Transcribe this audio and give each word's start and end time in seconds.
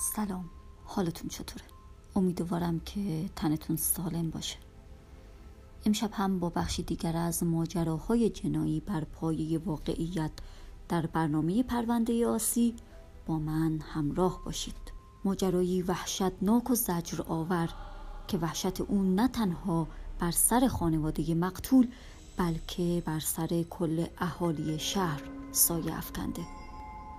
سلام. 0.00 0.50
حالتون 0.84 1.28
چطوره؟ 1.28 1.64
امیدوارم 2.16 2.80
که 2.80 3.30
تنتون 3.36 3.76
سالم 3.76 4.30
باشه. 4.30 4.56
امشب 5.86 6.10
هم 6.12 6.38
با 6.38 6.50
بخشی 6.50 6.82
دیگر 6.82 7.16
از 7.16 7.42
ماجراهای 7.42 8.30
جنایی 8.30 8.80
بر 8.80 9.04
پایه 9.04 9.58
واقعیت 9.58 10.30
در 10.88 11.06
برنامه 11.06 11.62
پرونده 11.62 12.26
آسی 12.26 12.74
با 13.26 13.38
من 13.38 13.80
همراه 13.80 14.44
باشید. 14.44 14.92
ماجرایی 15.24 15.82
وحشتناک 15.82 16.70
و 16.70 16.74
زجر 16.74 17.22
آور 17.28 17.68
که 18.28 18.38
وحشت 18.38 18.80
اون 18.80 19.14
نه 19.14 19.28
تنها 19.28 19.88
بر 20.18 20.30
سر 20.30 20.68
خانواده 20.68 21.34
مقتول 21.34 21.88
بلکه 22.36 23.02
بر 23.06 23.20
سر 23.20 23.62
کل 23.62 24.06
اهالی 24.18 24.78
شهر 24.78 25.22
سایه 25.52 25.98
افکنده. 25.98 26.42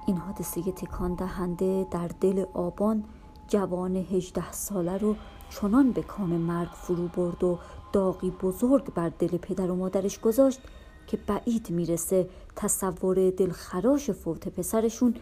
این 0.09 0.17
حادثه 0.17 0.61
تکان 0.61 1.15
دهنده 1.15 1.87
در 1.91 2.07
دل 2.21 2.45
آبان 2.53 3.03
جوان 3.47 3.95
هجده 3.95 4.51
ساله 4.51 4.97
رو 4.97 5.15
چنان 5.49 5.91
به 5.91 6.01
کام 6.01 6.29
مرگ 6.29 6.69
فرو 6.69 7.07
برد 7.07 7.43
و 7.43 7.59
داغی 7.93 8.31
بزرگ 8.31 8.93
بر 8.93 9.09
دل 9.09 9.37
پدر 9.37 9.71
و 9.71 9.75
مادرش 9.75 10.19
گذاشت 10.19 10.59
که 11.07 11.17
بعید 11.27 11.69
می‌رسه 11.69 12.29
تصور 12.55 13.29
دلخراش 13.29 14.11
فوت 14.11 14.47
پسرشون 14.47 15.15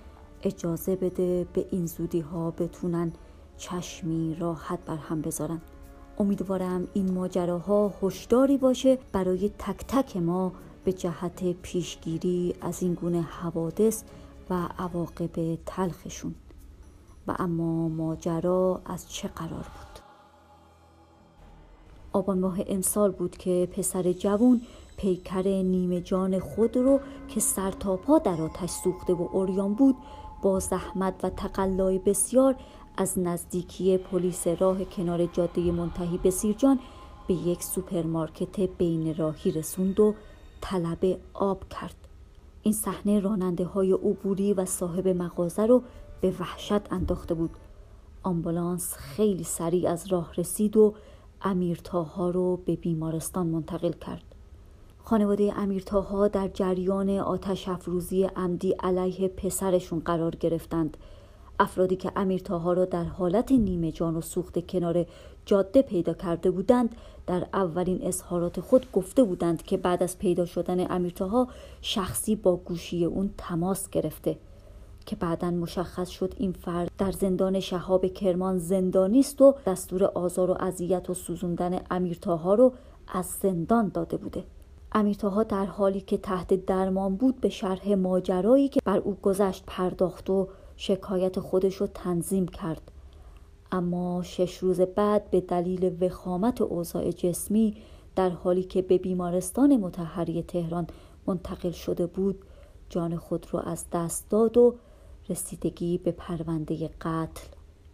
اجازه 0.44 0.96
بده 0.96 1.48
به 1.54 1.66
این 1.72 1.86
زودی 1.86 2.20
ها 2.20 2.52
بتونن 2.52 3.12
چشمی 3.58 4.36
راحت 4.40 4.80
بر 4.86 4.98
هم 4.98 5.22
بذارن. 5.22 5.62
امیدوارم 6.20 6.88
این 6.94 7.14
ماجراها 7.14 7.94
هشداری 8.02 8.58
باشه 8.58 8.98
برای 9.12 9.50
تک 9.60 9.86
تک 9.88 10.18
ما 10.18 10.52
به 10.86 10.94
جهت 10.94 11.54
پیشگیری 11.62 12.56
از 12.62 12.84
این 12.84 12.94
گونه 12.94 13.22
حوادث 13.22 14.04
و 14.50 14.68
عواقب 14.80 15.56
تلخشون. 15.66 16.36
و 17.28 17.36
اما 17.40 17.88
ماجرا 17.88 18.82
از 18.86 19.12
چه 19.12 19.28
قرار 19.28 19.50
بود؟ 19.50 20.02
آبان 22.14 22.40
ماه 22.40 22.58
امسال 22.68 23.12
بود 23.12 23.38
که 23.38 23.70
پسر 23.72 24.12
جوون 24.14 24.62
پیکر 24.98 25.48
نیمه 25.48 26.02
جان 26.02 26.40
خود 26.40 26.78
رو 26.78 27.00
که 27.28 27.40
سر 27.40 27.72
تا 27.72 27.96
پا 27.98 28.20
در 28.20 28.42
آتش 28.42 28.70
سوخته 28.70 29.14
و 29.14 29.30
اوریان 29.32 29.74
بود 29.74 29.96
با 30.42 30.60
زحمت 30.60 31.14
و 31.24 31.30
تقلای 31.30 32.00
بسیار 32.00 32.56
از 32.98 33.20
نزدیکی 33.20 33.98
پلیس 33.98 34.48
راه 34.48 34.86
کنار 34.86 35.26
جاده 35.26 35.72
منتهی 35.72 36.18
به 36.18 36.32
سیرجان 36.32 36.80
به 37.28 37.34
یک 37.34 37.64
سوپرمارکت 37.64 38.60
بین 38.60 39.16
راهی 39.16 39.52
رسوند 39.52 40.00
و 40.00 40.14
طلب 40.62 41.20
آب 41.34 41.70
کرد. 41.70 42.07
این 42.68 42.74
صحنه 42.74 43.20
راننده 43.20 43.66
های 43.66 43.92
عبوری 43.92 44.54
و 44.54 44.66
صاحب 44.66 45.08
مغازه 45.08 45.66
رو 45.66 45.84
به 46.22 46.34
وحشت 46.40 46.94
انداخته 46.94 47.34
بود. 47.34 47.50
آمبولانس 48.24 48.94
خیلی 48.94 49.44
سریع 49.44 49.90
از 49.90 50.08
راه 50.08 50.34
رسید 50.38 50.78
و 50.78 50.94
امیرتاها 51.42 52.30
رو 52.30 52.58
به 52.58 52.76
بیمارستان 52.76 53.48
منتقل 53.48 53.92
کرد. 53.92 54.36
خانواده 54.98 55.54
امیرتاها 55.60 56.28
در 56.28 56.48
جریان 56.48 57.10
آتش 57.10 57.68
افروزی 57.68 58.24
عمدی 58.24 58.72
علیه 58.72 59.28
پسرشون 59.28 60.00
قرار 60.00 60.36
گرفتند. 60.36 60.98
افرادی 61.60 61.96
که 61.96 62.12
امیرتاها 62.16 62.74
را 62.74 62.86
در 62.86 63.04
حالت 63.04 63.52
نیمه 63.52 63.92
جان 63.92 64.16
و 64.16 64.22
سوخته 64.22 64.68
کنار 64.68 65.06
جاده 65.46 65.82
پیدا 65.82 66.14
کرده 66.14 66.52
بودند 66.52 66.96
در 67.28 67.48
اولین 67.54 68.00
اظهارات 68.04 68.60
خود 68.60 68.92
گفته 68.92 69.24
بودند 69.24 69.64
که 69.64 69.78
بعد 69.78 70.04
از 70.04 70.20
پیدا 70.20 70.46
شدن 70.46 70.92
امیرتاها 70.92 71.48
شخصی 71.82 72.36
با 72.36 72.56
گوشی 72.56 73.06
اون 73.06 73.34
تماس 73.38 73.90
گرفته 73.90 74.38
که 75.06 75.16
بعدا 75.16 75.52
مشخص 75.52 76.10
شد 76.10 76.34
این 76.38 76.52
فرد 76.52 76.92
در 76.98 77.12
زندان 77.12 77.60
شهاب 77.60 78.06
کرمان 78.06 78.58
زندانی 78.58 79.20
است 79.20 79.42
و 79.42 79.56
دستور 79.66 80.04
آزار 80.04 80.52
و 80.52 80.58
اذیت 80.60 81.10
و 81.10 81.14
سوزوندن 81.14 81.80
امیرتاها 81.92 82.54
رو 82.54 82.74
از 83.08 83.26
زندان 83.26 83.92
داده 83.94 84.18
بوده. 84.18 84.44
امیرتاها 84.92 85.44
در 85.44 85.66
حالی 85.66 86.02
که 86.02 86.18
تحت 86.18 86.66
درمان 86.66 87.16
بود 87.16 87.42
به 87.42 87.50
شرح 87.50 87.94
ماجرایی 87.94 88.70
که 88.70 88.80
بر 88.86 88.98
او 88.98 89.18
گذشت 89.22 89.64
پرداخت 89.68 90.30
و 90.30 90.48
شکایت 90.78 91.40
خودش 91.40 91.76
رو 91.76 91.88
تنظیم 91.88 92.48
کرد. 92.48 92.92
اما 93.72 94.24
شش 94.24 94.58
روز 94.58 94.82
بعد 94.82 95.30
به 95.30 95.42
دلیل 95.42 96.04
وخامت 96.04 96.62
اوضاع 96.62 97.12
جسمی 97.12 97.78
در 98.16 98.30
حالی 98.30 98.64
که 98.64 98.82
به 98.82 98.98
بیمارستان 98.98 99.78
متحری 99.78 100.44
تهران 100.44 100.88
منتقل 101.28 101.72
شده 101.72 102.08
بود 102.08 102.46
جان 102.90 103.18
خود 103.18 103.48
را 103.52 103.60
از 103.60 103.86
دست 103.92 104.30
داد 104.30 104.58
و 104.58 104.76
رسیدگی 105.30 105.98
به 105.98 106.12
پرونده 106.12 106.88
قتل 107.02 107.48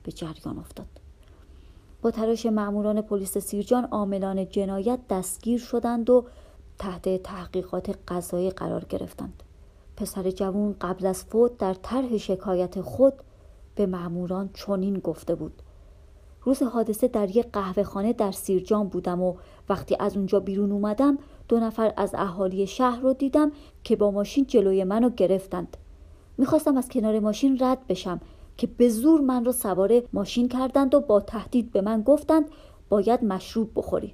به 0.04 0.12
جریان 0.12 0.58
افتاد. 0.58 0.88
با 2.02 2.12
تراش 2.12 2.46
ماموران 2.46 3.02
پلیس 3.02 3.38
سیرجان 3.38 3.86
عاملان 3.86 4.50
جنایت 4.50 5.00
دستگیر 5.10 5.60
شدند 5.60 6.10
و 6.10 6.26
تحت 6.80 7.24
تحقیقات 7.24 7.98
قضایی 8.08 8.50
قرار 8.50 8.86
گرفتند. 8.86 9.44
پسر 9.98 10.32
جوون 10.32 10.76
قبل 10.82 11.06
از 11.06 11.24
فوت 11.24 11.58
در 11.58 11.74
طرح 11.74 12.18
شکایت 12.18 12.82
خود 12.82 13.14
به 13.76 13.86
ماموران 13.86 14.50
چنین 14.54 15.00
گفته 15.00 15.36
بود. 15.36 15.62
روز 16.44 16.64
حادثه 16.64 17.08
در 17.08 17.30
یک 17.30 17.48
قهوه 17.54 17.84
خانه 17.84 18.14
در 18.14 18.32
سیرجان 18.32 18.88
بودم 18.88 19.22
و 19.22 19.36
وقتی 19.70 19.96
از 20.00 20.18
اونجا 20.18 20.40
بیرون 20.40 20.72
اومدم 20.72 21.18
دو 21.48 21.60
نفر 21.60 21.94
از 21.98 22.16
اهالی 22.18 22.68
شهر 22.68 23.00
رو 23.00 23.14
دیدم 23.14 23.52
که 23.84 23.96
با 23.96 24.12
ماشین 24.12 24.46
جلوی 24.46 24.84
منو 24.84 25.10
گرفتند. 25.10 25.78
می‌خواستم 26.38 26.78
از 26.78 26.90
کنار 26.90 27.20
ماشین 27.20 27.58
رد 27.62 27.88
بشم 27.88 28.22
که 28.58 28.68
به 28.68 28.90
زور 28.90 29.22
من 29.22 29.46
رو 29.46 29.52
سوار 29.52 30.02
ماشین 30.14 30.48
کردند 30.48 30.96
و 30.96 31.00
با 31.00 31.20
تهدید 31.20 31.72
به 31.72 31.82
من 31.82 32.02
گفتند 32.02 32.50
باید 32.90 33.24
مشروب 33.24 33.72
بخوری. 33.76 34.14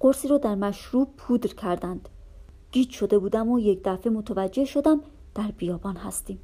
قرصی 0.00 0.28
رو 0.28 0.38
در 0.38 0.54
مشروب 0.54 1.08
پودر 1.16 1.54
کردند. 1.54 2.08
گیج 2.72 2.90
شده 2.90 3.18
بودم 3.18 3.48
و 3.48 3.58
یک 3.58 3.80
دفعه 3.84 4.12
متوجه 4.12 4.64
شدم 4.64 5.00
در 5.34 5.50
بیابان 5.56 5.96
هستیم. 5.96 6.38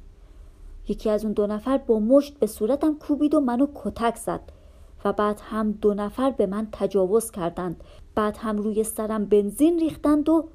یکی 0.87 1.09
از 1.09 1.23
اون 1.23 1.33
دو 1.33 1.47
نفر 1.47 1.77
با 1.77 1.99
مشت 1.99 2.39
به 2.39 2.47
صورتم 2.47 2.95
کوبید 2.95 3.33
و 3.33 3.39
منو 3.39 3.67
کتک 3.75 4.15
زد 4.15 4.41
و 5.05 5.13
بعد 5.13 5.41
هم 5.43 5.71
دو 5.71 5.93
نفر 5.93 6.31
به 6.31 6.45
من 6.45 6.67
تجاوز 6.71 7.31
کردند. 7.31 7.83
بعد 8.15 8.37
هم 8.37 8.57
روی 8.57 8.83
سرم 8.83 9.25
بنزین 9.25 9.79
ریختند 9.79 10.29
و 10.29 10.49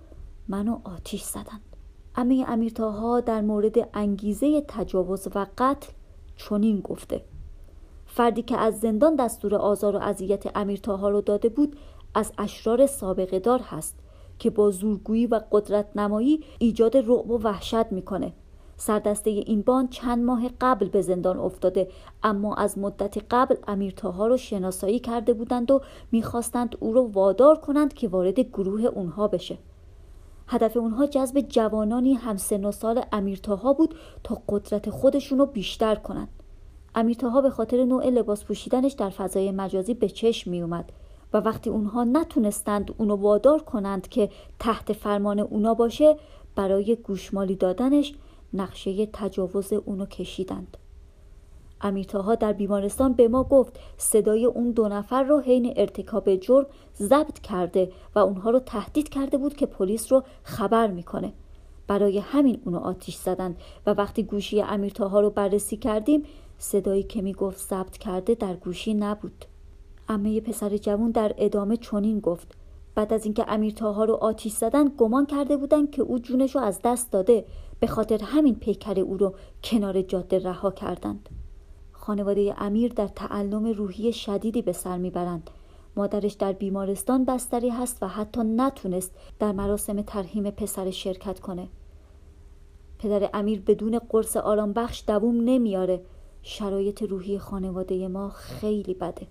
منو 0.49 0.79
آتیش 0.85 1.23
زدند. 1.23 1.61
امه 2.17 2.45
امیرتاها 2.49 3.21
در 3.21 3.41
مورد 3.41 3.89
انگیزه 3.95 4.65
تجاوز 4.69 5.29
و 5.35 5.47
قتل 5.59 5.93
چنین 6.37 6.81
گفته. 6.81 7.25
فردی 8.07 8.43
که 8.43 8.57
از 8.57 8.81
زندان 8.81 9.17
دستور 9.17 9.55
آزار 9.55 9.97
و 9.97 9.99
اذیت 9.99 10.57
امیرتاها 10.57 11.09
رو 11.09 11.21
داده 11.21 11.49
بود 11.49 11.77
از 12.15 12.33
اشرار 12.39 12.87
سابقه 12.87 13.39
دار 13.39 13.61
هست. 13.61 14.04
که 14.45 14.51
با 14.51 14.71
زورگویی 14.71 15.27
و 15.27 15.41
قدرت 15.53 15.97
نمایی 15.97 16.41
ایجاد 16.59 16.97
رعب 16.97 17.31
و 17.31 17.39
وحشت 17.39 17.93
می‌کنه. 17.93 18.33
سردسته 18.77 19.31
این 19.31 19.63
بان 19.63 19.89
چند 19.89 20.25
ماه 20.25 20.51
قبل 20.61 20.89
به 20.89 21.03
زندان 21.03 21.39
افتاده 21.39 21.89
اما 22.23 22.55
از 22.55 22.79
مدت 22.79 23.17
قبل 23.31 23.55
امیرتاها 23.69 24.27
رو 24.27 24.37
شناسایی 24.37 24.99
کرده 24.99 25.33
بودند 25.33 25.71
و 25.71 25.81
می‌خواستند 26.13 26.77
او 26.81 26.93
رو 26.93 27.11
وادار 27.13 27.57
کنند 27.57 27.95
که 27.95 28.09
وارد 28.09 28.41
گروه 28.41 28.85
اونها 28.85 29.29
بشه. 29.29 29.59
هدف 30.47 30.77
اونها 30.77 31.07
جذب 31.07 31.41
جوانانی 31.41 32.15
همسن 32.15 32.65
و 32.65 32.73
سال 32.73 33.05
امیرتاها 33.13 33.73
بود 33.73 33.95
تا 34.25 34.43
قدرت 34.49 34.91
خودشون 34.91 35.39
رو 35.39 35.47
بیشتر 35.47 35.95
کنند. 35.95 36.29
امیرتاها 36.95 37.41
به 37.41 37.51
خاطر 37.51 37.85
نوع 37.85 38.11
لباس 38.11 38.45
پوشیدنش 38.45 38.93
در 38.93 39.11
فضای 39.11 39.51
مجازی 39.51 39.95
به 39.95 40.09
چشم 40.09 40.51
می 40.51 40.63
اومد 40.63 40.93
و 41.35 41.37
وقتی 41.37 41.71
اونها 41.71 42.05
نتونستند 42.05 42.95
اونو 42.99 43.17
وادار 43.17 43.63
کنند 43.63 44.09
که 44.09 44.29
تحت 44.59 44.93
فرمان 44.93 45.41
اونا 45.41 45.75
باشه 45.75 46.17
برای 46.57 46.97
گوشمالی 46.97 47.57
دادنش 47.57 48.15
نقشه 48.53 49.07
تجاوز 49.07 49.73
اونو 49.73 50.07
کشیدند. 50.07 50.77
امیرتاها 51.81 52.35
در 52.35 52.53
بیمارستان 52.53 53.13
به 53.13 53.29
ما 53.29 53.45
گفت 53.45 53.81
صدای 53.97 54.45
اون 54.45 54.71
دو 54.71 54.89
نفر 54.89 55.23
رو 55.23 55.41
حین 55.41 55.75
ارتکاب 55.77 56.37
جرم 56.37 56.67
ضبط 56.97 57.39
کرده 57.39 57.93
و 58.15 58.19
اونها 58.19 58.51
رو 58.51 58.59
تهدید 58.59 59.09
کرده 59.09 59.39
بود 59.39 59.57
که 59.57 59.67
پلیس 59.67 60.13
رو 60.13 60.23
خبر 60.43 60.87
می‌کنه. 60.87 61.33
برای 61.87 62.19
همین 62.19 62.61
اونو 62.65 62.79
آتیش 62.79 63.17
زدند 63.17 63.57
و 63.87 63.91
وقتی 63.91 64.23
گوشی 64.23 64.63
امیرتاها 64.63 65.21
رو 65.21 65.31
بررسی 65.31 65.77
کردیم 65.77 66.23
صدایی 66.59 67.03
که 67.03 67.23
می‌گفت 67.23 67.59
ضبط 67.59 67.99
کرده 67.99 68.35
در 68.35 68.55
گوشی 68.55 68.95
نبود. 68.95 69.45
امه 70.09 70.41
پسر 70.41 70.77
جوان 70.77 71.11
در 71.11 71.35
ادامه 71.39 71.77
چنین 71.77 72.21
گفت. 72.21 72.55
بعد 72.95 73.13
از 73.13 73.25
اینکه 73.25 73.45
امیرتاها 73.49 74.05
رو 74.05 74.15
آتیش 74.15 74.53
زدن 74.53 74.89
گمان 74.99 75.27
کرده 75.27 75.57
بودند 75.57 75.91
که 75.91 76.03
او 76.03 76.19
جونش 76.19 76.55
رو 76.55 76.61
از 76.61 76.81
دست 76.85 77.13
داده. 77.13 77.45
به 77.81 77.87
خاطر 77.87 78.21
همین 78.25 78.55
پیکر 78.55 79.01
او 79.01 79.17
رو 79.17 79.35
کنار 79.65 80.03
جاده 80.03 80.39
رها 80.39 80.71
کردند. 80.71 81.29
خانواده 81.93 82.55
امیر 82.59 82.93
در 82.93 83.09
تعلم 83.09 83.67
روحی 83.67 84.13
شدیدی 84.13 84.63
به 84.63 84.73
سر 84.73 84.99
می‌برند. 84.99 85.51
مادرش 85.97 86.33
در 86.33 86.53
بیمارستان 86.53 87.25
بستری 87.25 87.69
هست 87.69 88.03
و 88.03 88.09
حتی 88.09 88.41
نتونست 88.45 89.13
در 89.39 89.53
مراسم 89.53 90.03
ترهیم 90.03 90.51
پسر 90.51 90.91
شرکت 90.91 91.41
کنه. 91.41 91.69
پدر 92.99 93.31
امیر 93.35 93.61
بدون 93.61 93.99
قرص 93.99 94.37
آرام 94.37 94.73
بخش 94.73 95.05
دووم 95.07 95.41
نمیاره 95.41 96.01
شرایط 96.43 97.03
روحی 97.03 97.39
خانواده 97.39 98.09
ما 98.09 98.29
خیلی 98.29 98.95
بده. 98.95 99.27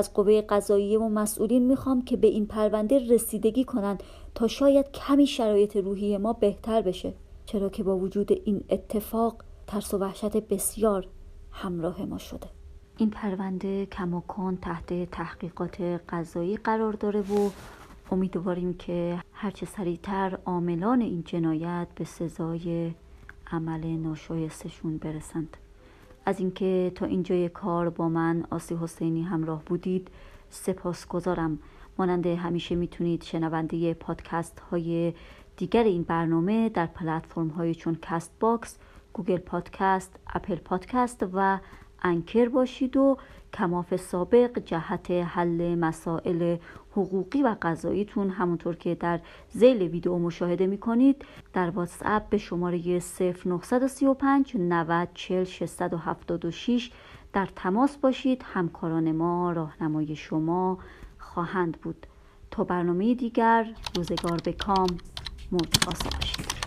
از 0.00 0.14
قوه 0.14 0.40
قضاییه 0.40 0.98
و 0.98 1.08
مسئولین 1.08 1.66
می‌خوام 1.66 2.02
که 2.02 2.16
به 2.16 2.26
این 2.26 2.46
پرونده 2.46 2.98
رسیدگی 3.14 3.64
کنند 3.64 4.02
تا 4.34 4.48
شاید 4.48 4.92
کمی 4.92 5.26
شرایط 5.26 5.76
روحی 5.76 6.18
ما 6.18 6.32
بهتر 6.32 6.82
بشه. 6.82 7.14
چرا 7.46 7.68
که 7.68 7.82
با 7.82 7.98
وجود 7.98 8.32
این 8.44 8.64
اتفاق 8.70 9.42
ترس 9.66 9.94
و 9.94 9.98
وحشت 9.98 10.36
بسیار 10.36 11.06
همراه 11.50 12.04
ما 12.04 12.18
شده. 12.18 12.46
این 12.96 13.10
پرونده 13.10 13.86
کماکان 13.86 14.56
تحت 14.56 15.10
تحقیقات 15.10 15.80
قضایی 16.08 16.56
قرار 16.56 16.92
داره 16.92 17.20
و 17.20 17.50
امیدواریم 18.12 18.74
که 18.74 19.22
هرچه 19.32 19.66
سریعتر 19.66 20.38
عاملان 20.46 21.00
این 21.00 21.22
جنایت 21.26 21.88
به 21.94 22.04
سزای 22.04 22.90
عمل 23.52 23.86
ناشایستشون 23.86 24.98
برسند. 24.98 25.56
از 26.30 26.40
اینکه 26.40 26.92
تا 26.94 27.06
اینجای 27.06 27.48
کار 27.48 27.90
با 27.90 28.08
من 28.08 28.44
آسی 28.50 28.74
حسینی 28.74 29.22
همراه 29.22 29.62
بودید 29.64 30.08
سپاس 30.50 31.06
گذارم 31.06 31.58
مانند 31.98 32.26
همیشه 32.26 32.74
می‌تونید 32.74 33.22
شنونده 33.22 33.94
پادکست 33.94 34.60
های 34.60 35.14
دیگر 35.56 35.84
این 35.84 36.02
برنامه 36.02 36.68
در 36.68 36.86
پلتفرم 36.86 37.48
های 37.48 37.74
چون 37.74 37.98
Castbox، 38.02 38.78
Google 39.12 39.38
Podcast، 39.38 40.16
Apple 40.26 40.54
Podcast 40.54 41.26
و 41.32 41.58
Anchor 42.02 42.48
باشید 42.48 42.96
و 42.96 43.16
کمافی‌السابق 43.52 44.58
جهت 44.58 45.10
حل 45.10 45.74
مسائل 45.74 46.56
حقوقی 46.92 47.42
و 47.42 47.56
قضاییتون 47.62 48.30
همونطور 48.30 48.76
که 48.76 48.94
در 48.94 49.20
زیل 49.50 49.82
ویدیو 49.82 50.18
مشاهده 50.18 50.66
می 50.66 50.78
کنید 50.78 51.24
در 51.52 51.70
واتساپ 51.70 52.28
به 52.28 52.38
شماره 52.38 53.00
0935 53.00 54.56
90 54.58 55.08
40 55.14 55.44
676 55.44 56.90
در 57.32 57.48
تماس 57.56 57.96
باشید. 57.96 58.44
همکاران 58.44 59.12
ما 59.12 59.52
راهنمای 59.52 60.16
شما 60.16 60.78
خواهند 61.18 61.76
بود. 61.80 62.06
تا 62.50 62.64
برنامه 62.64 63.14
دیگر 63.14 63.74
روزگار 63.96 64.40
به 64.44 64.52
کام 64.52 64.88
مرتقاسا 65.52 66.10
باشید. 66.18 66.59